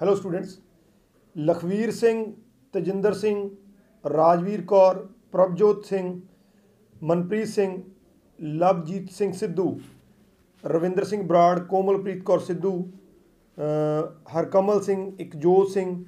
[0.00, 0.50] Hello students
[1.36, 2.20] Lakhvir Singh,
[2.74, 3.38] Tajinder Singh,
[4.04, 4.94] Rajveer Kaur,
[5.32, 6.10] Prabhjot Singh,
[7.02, 7.72] Manpreet Singh
[8.38, 9.64] Lovejeet Singh Sidhu,
[10.64, 12.70] Ravinder Singh Brar, Komalpreet Kaur Sidhu
[14.28, 16.04] Harkamal Singh Ikjot Singh,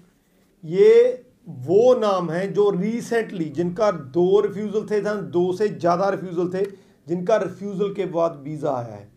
[0.64, 1.24] ये
[1.66, 5.00] वो नाम हैं जो रिसेंटली जिनका दो रिफ्यूज़ल थे
[5.30, 6.64] दो से ज़्यादा रिफ्यूज़ल थे,
[7.06, 9.08] जिनका रिफ्यूज़ल के बाद वीज़ा आया है।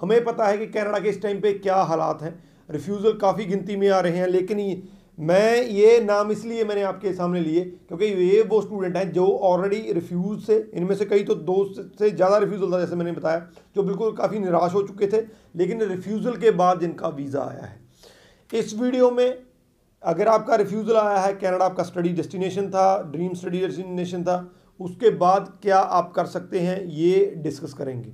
[0.00, 2.32] हमें पता है कि कनाडा के इस टाइम पे क्या हालात हैं।
[2.72, 4.82] रिफ्यूज़ल काफ़ी गिनती में आ रहे हैं, लेकिन
[5.20, 9.92] मैं ये नाम इसलिए मैंने आपके सामने लिए क्योंकि ये वो स्टूडेंट हैं जो ऑलरेडी
[9.92, 13.46] रिफ्यूज़ से, इनमें से कई तो दो से ज़्यादा रिफ्यूज़ल था, जैसे मैंने बताया,
[13.76, 15.20] जो बिल्कुल काफ़ी निराश हो चुके थे,
[15.56, 17.80] लेकिन रिफ्यूज़ल के बाद जिनका वीज़ा आया है।
[18.52, 19.38] इस वीडियो में
[20.02, 25.10] अगर आपका रिफ्यूज़ल आया है कनाडा आपका स्टडी डेस्टिनेशन था ड्रीम स्टडी डेस्टिनेशन था, उसके
[25.16, 28.12] बाद क्या आप कर सकते हैं, ये डिस्कस करेंगे।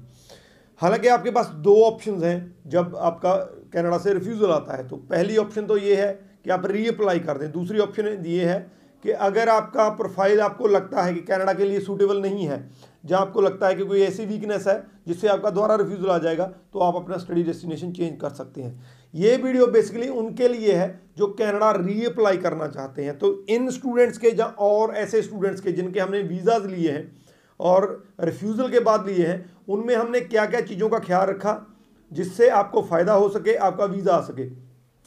[0.80, 3.34] हालाँकि आपके पास दो ऑप्शंस हैं, जब आपका
[3.72, 6.12] कनाडा से रिफ्यूज़ल आता है तो पहली ऑप्शन तो ये है
[6.44, 8.58] कि आप रीअप्लाई कर दें। दूसरी ऑप्शन ये है
[9.04, 12.70] कि अगर आपका प्रोफ़ाइल आपको लगता है कि कनाडा के लिए सूटेबल नहीं है,
[13.04, 16.44] जहाँ आपको लगता है कि कोई ऐसी वीकनेस है जिससे आपका दोबारा रिफ्यूज़ल आ जाएगा
[16.72, 20.88] तो आप अपना स्टडी डेस्टिनेशन चेंज कर सकते हैं। ये वीडियो बेसिकली उनके लिए है
[21.18, 25.72] जो कनाडा रीअप्लाई करना चाहते हैं। तो इन स्टूडेंट्स के, जहाँ और ऐसे स्टूडेंट्स के
[25.72, 27.06] जिनके हमने वीज़ाज लिए हैं
[27.60, 31.54] और रिफ्यूज़ल के बाद लिए हैं, उनमें हमने क्या क्या चीज़ों का ख्याल रखा
[32.10, 34.46] जिससे आपको फ़ायदा हो सके, आपका वीज़ा आ सके।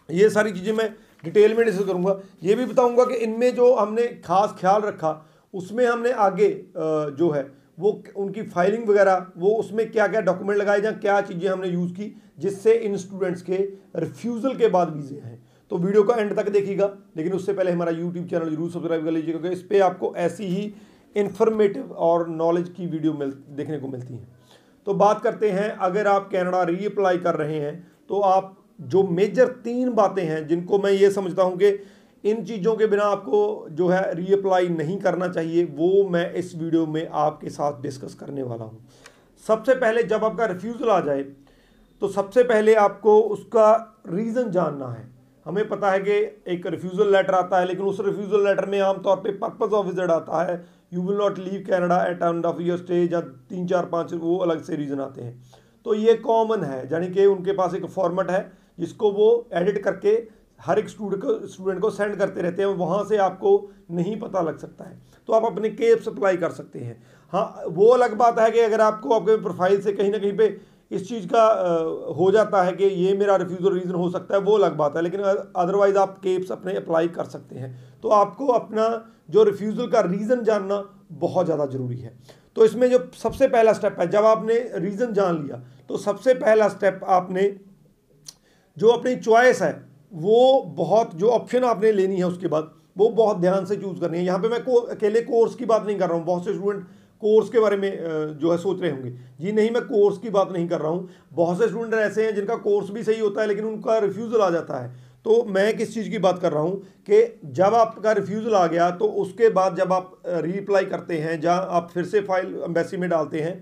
[0.10, 4.06] ये सारी चीज़ें मैं डिटेल में डिस्कस करूँगा। ये भी बताऊँगा कि इनमें जो हमने
[4.26, 7.44] खास ख्याल रखा, उसमें हमने आगे जो है,
[7.80, 11.94] वो उनकी फाइलिंग वगैरह, वो उसमें क्या क्या डॉक्यूमेंट लगाए जाए, क्या चीज़ें हमने यूज़
[11.94, 13.58] की जिससे इन स्टूडेंट्स के
[13.98, 15.42] रिफ्यूज़ल के बाद वीज़े हैं।
[15.72, 16.86] तो वीडियो का एंड तक देखिएगा,
[17.18, 20.46] लेकिन उससे पहले हमारा यूट्यूब चैनल ज़रूर सब्सक्राइब कर लीजिएगा, क्योंकि इस पर आपको ऐसी
[20.48, 20.74] ही
[21.16, 24.28] इन्फॉर्मेटिव और नॉलेज की वीडियो मिल, देखने को मिलती हैं।
[24.88, 29.48] तो बात करते हैं, अगर आप कनाडा रीअप्लाई कर रहे हैं तो आप जो मेजर
[29.64, 31.67] तीन बातें हैं, जिनको मैं ये समझता हूँ कि
[32.23, 36.86] इन चीज़ों के बिना आपको जो है रीअप्लाई नहीं करना चाहिए, वो मैं इस वीडियो
[36.88, 38.88] में आपके साथ डिस्कस करने वाला हूँ।
[39.45, 41.23] सबसे पहले जब आपका रिफ्यूज़ल आ जाए
[42.02, 43.72] तो सबसे पहले आपको उसका
[44.10, 45.10] रीज़न जानना है।
[45.45, 46.11] हमें पता है कि
[46.54, 50.11] एक रिफ्यूज़ल लेटर आता है, लेकिन उस रिफ्यूज़ल लेटर में आमतौर पे पर्पज़ ऑफ़ विज़िट
[50.11, 50.55] आता है
[50.92, 54.38] you will not leave Canada at end of your stay या तीन, चार, पाँच वो
[54.38, 55.42] अलग से रीज़न आते हैं।
[55.86, 60.10] तो ये कॉमन है, यानी कि उनके पास एक फॉर्मेट है, जिसको वो एडिट करके
[60.60, 64.42] हर एक स्टूडेंट को स्टूडेंट को सेंड करते रहते हैं, वहाँ से आपको नहीं पता
[64.42, 67.02] लग सकता है। तो आप अपने केप अप्लाई कर सकते हैं।
[67.34, 70.48] हाँ वो अलग बात है कि अगर आपको आपके प्रोफ़ाइल से कहीं ना कहीं पे
[70.92, 71.44] इस चीज़ का
[72.18, 75.02] हो जाता है कि ये मेरा रिफ्यूज़ल रीज़न हो सकता है वो अलग बात है
[75.02, 77.72] लेकिन अदरवाइज़ आप केप्स अपने अप्लाई कर सकते हैं।
[78.04, 78.88] तो आपको अपना
[79.30, 82.18] जो रिफ्यूज़ल का रीज़न जानना बहुत ज़्यादा ज़रूरी है।
[82.56, 86.68] तो इसमें जो सबसे पहला स्टेप है जब आपने रीज़न जान लिया तो सबसे पहला
[86.70, 87.50] स्टेप आपने
[88.78, 89.72] जो अपनी चॉइस है
[90.14, 94.18] वो बहुत जो ऑप्शन आपने लेनी है उसके बाद वो बहुत ध्यान से चूज़ करनी
[94.18, 96.54] है। यहाँ पे मैं को, अकेले कोर्स की बात नहीं कर रहा हूँ बहुत से
[96.54, 96.86] स्टूडेंट
[97.21, 99.09] कोर्स के बारे में जो है सोच रहे होंगे।
[99.39, 102.36] जी नहीं, मैं कोर्स की बात नहीं कर रहा हूँ। बहुत से स्टूडेंट ऐसे हैं
[102.36, 105.93] जिनका कोर्स भी सही होता है, लेकिन उनका रिफ्यूज़ल आ जाता है। तो मैं किस
[105.93, 106.77] चीज़ की बात कर रहा हूँ
[107.10, 111.67] कि जब आपका रिफ्यूज़ल आ गया तो उसके बाद जब आप रीअप्लाई करते हैं, जहाँ
[111.70, 113.60] आप फिर से फ़ाइल एम्बेसी में डालते हैं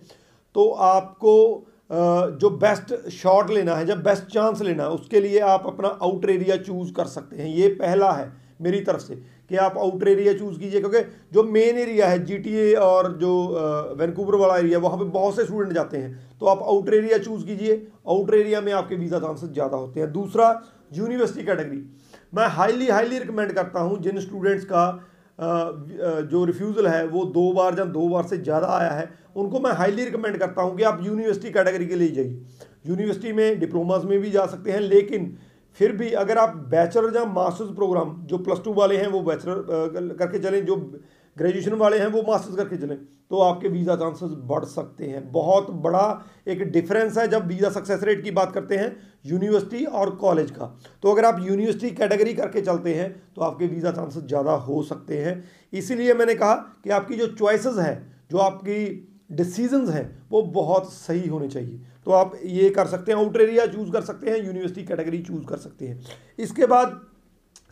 [0.55, 5.63] तो आपको जो बेस्ट शॉट लेना है, जब बेस्ट चांस लेना है, उसके लिए आप
[5.67, 9.15] अपना आउटर एरिया चूज़ कर सकते हैं। ये पहला है। मेरी तरफ़ से,
[9.49, 10.99] कि आप आउटर एरिया चूज़ कीजिए, क्योंकि
[11.33, 13.31] जो मेन एरिया है जीटीए और जो
[13.99, 17.45] वैनकूवर वाला एरिया वहाँ पे बहुत से स्टूडेंट जाते हैं। तो आप आउटर एरिया चूज़
[17.45, 17.75] कीजिए।
[18.07, 20.49] आउटर एरिया में आपके वीज़ा चांसेस ज़्यादा होते हैं। दूसरा
[20.93, 21.83] यूनिवर्सिटी कैटेगरी
[22.33, 24.83] मैं हाईली हाईली रिकमेंड करता हूँ जिन स्टूडेंट्स का
[25.39, 29.71] जो रिफ्यूज़ल है, वो दो बार या दो बार से ज़्यादा आया है, उनको मैं
[29.73, 32.41] हाईली रिकमेंड करता हूँ कि आप यूनिवर्सिटी कैटेगरी के लिए जाइए।
[32.87, 35.37] यूनिवर्सिटी में डिप्लोमास में भी जा सकते हैं, लेकिन
[35.77, 40.15] फिर भी अगर आप बैचलर या मास्टर्स प्रोग्राम जो प्लस टू वाले हैं, वो बैचलर
[40.15, 40.75] करके चलें, जो
[41.37, 42.97] ग्रेजुएशन वाले हैं, वो मास्टर्स करके चलें
[43.31, 48.03] तो आपके वीज़ा चांसेस बढ़ सकते हैं। बहुत बड़ा एक डिफरेंस है जब वीज़ा सक्सेस
[48.03, 50.65] रेट की बात करते हैं यूनिवर्सिटी और कॉलेज का।
[51.03, 55.17] तो अगर आप यूनिवर्सिटी कैटेगरी करके चलते हैं तो आपके वीज़ा चांसेस ज़्यादा हो सकते
[55.17, 55.43] हैं।
[55.73, 57.93] इसीलिए मैंने कहा कि आपकी जो चॉइसेस है,
[58.31, 63.19] जो आपकी डिसीजंस हैं, वो बहुत सही होने चाहिए। तो आप ये कर सकते हैं
[63.19, 65.99] आउटर एरिया चूज़ कर सकते हैं यूनिवर्सिटी कैटेगरी चूज़ कर सकते हैं।
[66.39, 66.99] इसके बाद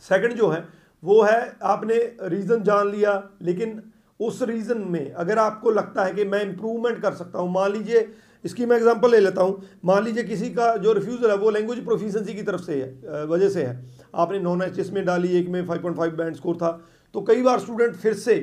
[0.02, 0.64] सेकंड जो है,
[1.02, 3.80] वो है आपने रीज़न जान लिया, लेकिन
[4.20, 8.08] उस रीज़न में अगर आपको लगता है कि मैं इम्प्रूवमेंट कर सकता हूँ, मान लीजिए,
[8.44, 11.84] इसकी मैं एग्जांपल ले लेता हूँ, मान लीजिए किसी का जो रिफ्यूज़ल है, वो लैंग्वेज
[11.84, 13.84] प्रोफिशेंसी की तरफ़ से है वजह से है।
[14.14, 16.70] आपने नॉन एच में डाली, एक में 5.5 बैंड स्कोर था
[17.14, 18.34] तो कई बार स्टूडेंट फिर से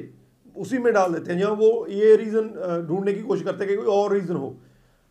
[0.58, 3.76] उसी में डाल देते हैं जहाँ वो ये रीज़न ढूँढने की कोशिश करते हैं कि
[3.78, 4.56] कोई और रीज़न हो।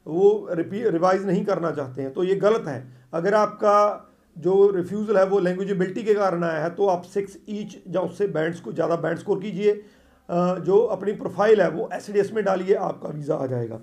[0.06, 2.82] वो रिवाइज़ नहीं करना चाहते हैं तो ये गलत है।
[3.14, 7.76] अगर आपका जो रिफ्यूज़ल है, वो लैंग्वेजेबिलिटी के कारण आया है तो आप सिक्स ईच
[7.88, 9.74] या उससे बैंड्स को, ज़्यादा बैंड स्कोर कीजिए।
[10.28, 13.80] जो अपनी प्रोफ़ाइल है, वो एसडीएस में डालिए, आपका वीज़ा आ जाएगा।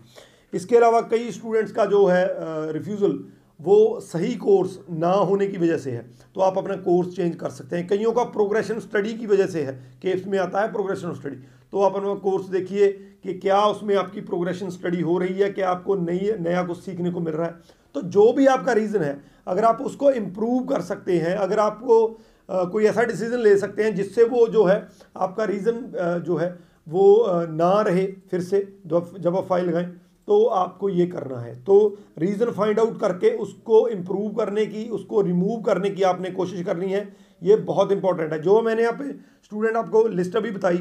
[0.53, 2.25] इसके अलावा कई स्टूडेंट्स का जो है
[2.73, 3.19] रिफ्यूज़ल
[3.61, 6.05] वो सही कोर्स ना होने की वजह से है।
[6.35, 9.63] तो आप अपना कोर्स चेंज कर सकते हैं। कईयों का प्रोग्रेशन स्टडी की वजह से
[9.63, 11.35] है। केप्स में आता है प्रोग्रेशन स्टडी
[11.73, 12.87] तो आप अपना कोर्स देखिए
[13.23, 17.11] कि क्या उसमें आपकी प्रोग्रेशन स्टडी हो रही है क्या आपको नई नया कुछ सीखने
[17.11, 20.81] को मिल रहा है। तो जो भी आपका रीज़न है अगर आप उसको इम्प्रूव कर
[20.83, 22.05] सकते हैं अगर आपको
[22.49, 24.87] आ, कोई ऐसा डिसीज़न ले सकते हैं जिससे वो जो है
[25.17, 26.49] आपका रीज़न जो है
[26.87, 27.05] वो
[27.49, 29.85] ना रहे फिर से जब आप फ़ाइल लगाएँ।
[30.31, 31.75] तो आपको ये करना है। तो
[32.19, 36.91] रीज़न फाइंड आउट करके उसको इम्प्रूव करने की, उसको रिमूव करने की आपने कोशिश करनी
[36.91, 37.01] है।
[37.41, 39.11] ये बहुत इंपॉर्टेंट है। जो मैंने यहाँ पे
[39.45, 40.77] स्टूडेंट आपको लिस्ट अभी बताई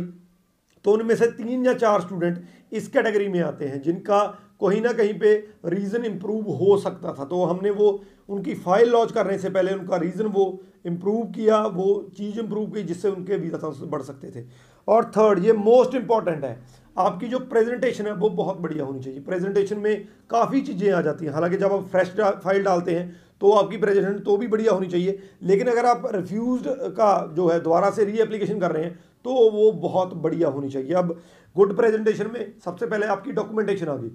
[0.85, 2.39] तो उनमें से तीन या चार स्टूडेंट
[2.73, 4.23] इस कैटेगरी में आते हैं, जिनका
[4.61, 5.35] कहीं ना कहीं पे
[5.67, 7.89] रीज़न इम्प्रूव हो सकता था। तो हमने वो,
[8.29, 12.83] उनकी फ़ाइल लॉन्च करने से पहले उनका रीज़न वो इम्प्रूव किया, वो चीज़ इम्प्रूव की
[12.83, 14.47] जिससे उनके वीज़ा बढ़ सकते थे।
[14.89, 16.59] और थर्ड ये मोस्ट इंपॉर्टेंट है।
[17.01, 21.25] आपकी जो प्रेजेंटेशन है, वो बहुत बढ़िया होनी चाहिए। प्रेजेंटेशन में काफ़ी चीज़ें आ जाती
[21.25, 24.87] हैं। हालाँकि जब आप फ्रेश फ़ाइल डालते हैं तो आपकी प्रेजेंटेशन तो भी बढ़िया होनी
[24.89, 28.99] चाहिए। लेकिन अगर आप रिफ्यूज का जो है, दोबारा से री एप्लीकेशन कर रहे हैं
[29.25, 31.17] तो वो बहुत बढ़िया होनी चाहिए। अब
[31.57, 34.09] गुड प्रेजेंटेशन में सबसे पहले आपकी डॉक्यूमेंटेशन आ गई।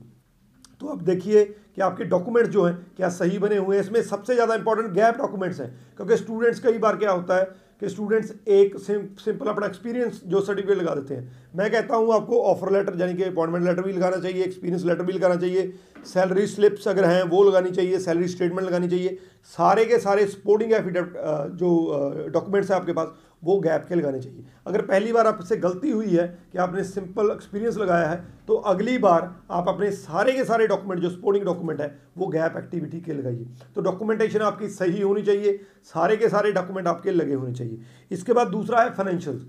[0.82, 4.34] तो अब देखिए कि आपके डॉक्यूमेंट्स जो हैं, क्या सही बने हुए हैं। इसमें सबसे
[4.36, 7.46] ज़्यादा इंपॉर्टेंट गैप डॉक्यूमेंट्स हैं, क्योंकि स्टूडेंट्स कई बार क्या होता है
[7.82, 12.42] कि स्टूडेंट्स एक सिंपल अपना एक्सपीरियंस जो सर्टिफिकेट लगा देते हैं। मैं कहता हूँ, आपको
[12.44, 15.74] ऑफ़र लेटर यानी कि अपॉइंटमेंट लेटर भी लगाना चाहिए एक्सपीरियंस लेटर भी लगाना चाहिए।
[16.06, 19.18] सैलरी स्लिप्स अगर हैं, वो लगानी चाहिए, सैलरी स्टेटमेंट लगानी चाहिए।
[19.58, 21.14] सारे के सारे सपोर्टिंग एफिडेविट
[21.54, 23.14] जो डॉक्यूमेंट्स हैं आपके पास,
[23.44, 27.30] वो गैप के लगाने चाहिए। अगर पहली बार आपसे गलती हुई है कि आपने सिंपल
[27.32, 31.82] एक्सपीरियंस लगाया है तो अगली बार आप अपने सारे के सारे डॉक्यूमेंट जो सपोर्टिंग डॉक्यूमेंट
[31.82, 36.52] है, वो गैप एक्टिविटी के लगाइए। तो डॉक्यूमेंटेशन आपकी सही होनी चाहिए, सारे के सारे
[36.52, 37.80] डॉक्यूमेंट आपके लगे होने चाहिए।
[38.12, 39.46] इसके बाद दूसरा है फाइनेंशियल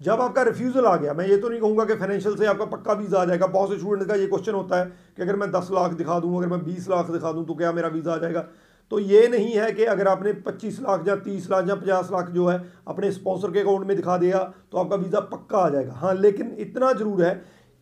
[0.00, 2.92] जब आपका रिफ्यूज़ल आ गया, मैं ये तो नहीं कहूँगा कि फाइनेंशियल से आपका पक्का
[2.94, 4.84] वीज़ा आ जाएगा बहुत से स्टूडेंट्स का ये क्वेश्चन होता है
[5.16, 7.72] कि अगर मैं दस लाख दिखा दूँ, अगर मैं बीस लाख दिखा दूँ तो क्या
[7.72, 8.46] मेरा वीज़ा आ जाएगा?
[8.92, 12.30] तो ये नहीं है कि अगर आपने 25 लाख या 30 लाख या 50 लाख
[12.30, 12.58] जो है
[12.88, 14.38] अपने स्पॉन्सर के अकाउंट में दिखा दिया
[14.72, 17.34] तो आपका वीज़ा पक्का आ जाएगा। हाँ लेकिन इतना ज़रूर है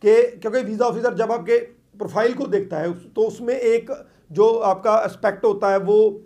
[0.03, 1.57] कि, क्योंकि वीज़ा ऑफिसर जब आपके
[1.97, 3.91] प्रोफ़ाइल को देखता है तो उसमें एक
[4.31, 6.21] जो आपका एस्पेक्ट होता है, वो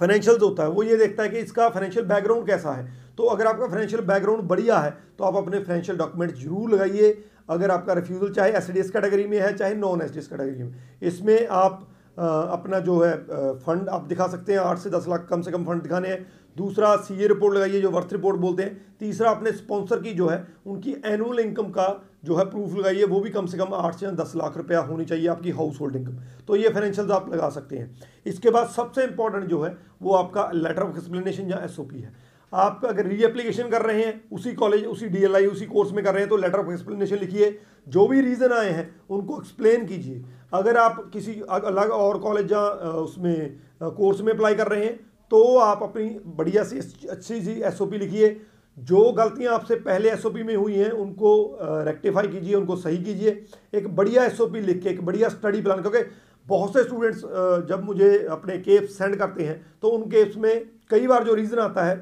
[0.00, 3.46] फाइनेंशियल होता है, वो ये देखता है कि इसका फाइनेंशियल बैकग्राउंड कैसा है। तो अगर
[3.46, 7.16] आपका फाइनेंशियल बैकग्राउंड बढ़िया है तो आप अपने फाइनेंशियल डॉक्यूमेंट ज़रूर लगाइए।
[7.50, 11.90] अगर आपका रिफ्यूज़ल चाहे एसडीएस कैटेगरी में है चाहे नॉन एसडीएस कैटेगरी में। इसमें आप
[12.18, 13.12] आ, अपना जो है
[13.58, 16.26] फंड आप दिखा सकते हैं। आठ से दस लाख कम से कम फंड दिखाने हैं।
[16.56, 20.36] दूसरा सी रिपोर्ट लगाइए जो वर्थ रिपोर्ट बोलते हैं। तीसरा अपने स्पॉन्सर की जो है
[20.66, 21.86] उनकी एनुअल इनकम का
[22.24, 25.04] जो है प्रूफ लगाइए। वो भी कम से कम आठ से दस लाख रुपया होनी
[25.04, 26.18] चाहिए आपकी हाउस होल्ड इनकम
[26.48, 27.90] तो ये फाइनेंशियल आप लगा सकते हैं।
[28.26, 32.12] इसके बाद सबसे इंपॉर्टेंट जो है वो आपका लेटर ऑफ़ एक्सप्लेनेशन या एसओपी है।
[32.54, 36.12] आप अगर री एप्लीकेशन कर रहे हैं, उसी कॉलेज उसी डीएलआई उसी कोर्स में कर
[36.12, 40.22] रहे हैं तो लेटर ऑफ़ एक्सप्लेनेशन लिखिए। जो भी रीज़न आए हैं, उनको एक्सप्लेन कीजिए।
[40.54, 42.60] अगर आप किसी अलग और कॉलेज या
[43.00, 44.96] उसमें कोर्स में अप्लाई कर रहे हैं
[45.30, 46.78] तो आप अपनी बढ़िया सी,
[47.10, 48.40] अच्छी सी एस लिखिए।
[48.76, 53.94] जो गलतियाँ आपसे पहले एसओपी में हुई हैं, उनको रेक्टिफाई कीजिए, उनको सही कीजिए। एक
[53.96, 55.98] बढ़िया एसओपी लिख के, एक बढ़िया स्टडी प्लान क्योंकि
[56.46, 57.20] बहुत से स्टूडेंट्स
[57.68, 61.58] जब मुझे अपने केप्स सेंड करते हैं तो उन केप्स में कई बार जो रीज़न
[61.58, 61.96] आता है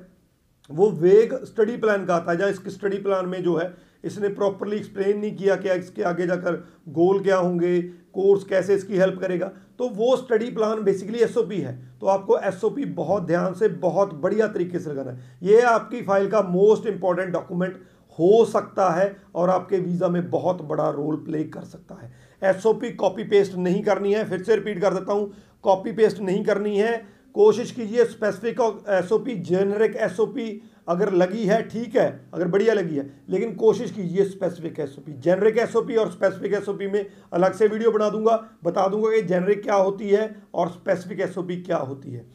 [0.72, 3.72] वो वेग स्टडी प्लान का आता है या इसके स्टडी प्लान में जो है,
[4.04, 6.54] इसने प्रॉपरली एक्सप्लेन नहीं किया कि इसके आगे जाकर
[6.90, 7.80] गोल क्या होंगे
[8.14, 9.46] कोर्स कैसे इसकी हेल्प करेगा।
[9.78, 14.48] तो वो स्टडी प्लान बेसिकली एसओपी है। तो आपको एसओपी बहुत ध्यान से, बहुत बढ़िया
[14.48, 17.80] तरीके से लगाना है। ये आपकी फ़ाइल का मोस्ट इंपॉर्टेंट डॉक्यूमेंट
[18.18, 22.12] हो सकता है और आपके वीज़ा में बहुत बड़ा रोल प्ले कर सकता है।
[22.42, 25.32] एसओपी कॉपी पेस्ट नहीं करनी है। फिर से रिपीट कर देता हूँ
[25.64, 26.94] कॉपी पेस्ट नहीं करनी है।
[27.34, 28.60] कोशिश कीजिए स्पेसिफिक
[28.90, 34.24] एसओपी जेनरिक एसओपी अगर लगी है, ठीक है, अगर बढ़िया लगी है, लेकिन कोशिश कीजिए
[34.24, 39.10] स्पेसिफिक एसओपी जेनरिक एसओपी और स्पेसिफिक एसओपी में अलग से वीडियो बना दूँगा, बता दूँगा
[39.10, 42.26] कि जेनरिक क्या होती है और स्पेसिफिक एसओपी क्या होती है।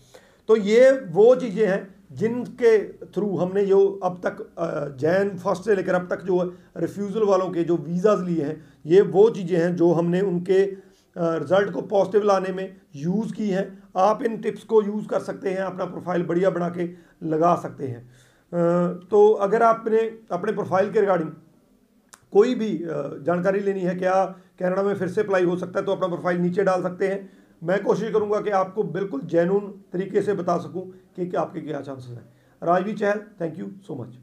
[0.50, 4.38] तो ये वो चीज़ें हैं जिनके थ्रू हमने जो अब तक
[5.00, 6.42] जैन फ़र्स्ट से लेकर अब तक जो
[6.78, 10.64] रिफ्यूज़ल वालों के जो वीज़ाज़ लिए हैं, ये वो चीज़ें हैं जो हमने उनके
[11.16, 15.50] रिज़ल्ट को पॉजिटिव लाने में यूज़ की हैं। आप इन टिप्स को यूज़ कर सकते
[15.50, 16.90] हैं, अपना प्रोफ़ाइल बढ़िया बना के
[17.26, 18.02] लगा सकते हैं।
[19.06, 20.00] तो अगर आपने
[20.32, 21.32] अपने प्रोफ़ाइल के रिगार्डिंग
[22.34, 24.26] कोई भी जानकारी लेनी है, क्या
[24.60, 27.30] कनाडा में फिर से अप्लाई हो सकता है तो अपना प्रोफ़ाइल नीचे डाल सकते हैं।
[27.62, 32.18] मैं कोशिश करूँगा कि आपको बिल्कुल जेनून तरीके से बता सकूँ कि आपके क्या चांसेस
[32.18, 32.30] हैं।
[32.62, 34.18] Rajvi Chahal thank you so much